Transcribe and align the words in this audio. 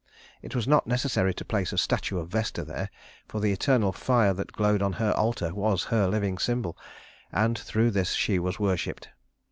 It 0.41 0.55
was 0.55 0.67
not 0.67 0.87
necessary 0.87 1.31
to 1.35 1.45
place 1.45 1.71
a 1.71 1.77
statue 1.77 2.17
of 2.17 2.29
Vesta 2.29 2.65
here, 2.65 2.89
for 3.27 3.39
the 3.39 3.51
eternal 3.51 3.91
fire 3.91 4.33
that 4.33 4.51
glowed 4.51 4.81
on 4.81 4.93
her 4.93 5.11
altar 5.11 5.53
was 5.53 5.83
her 5.93 6.07
living 6.07 6.39
symbol, 6.39 6.75
and 7.31 7.55
through 7.55 7.91
this 7.91 8.13
she 8.13 8.39
was 8.39 8.59
worshiped. 8.59 9.09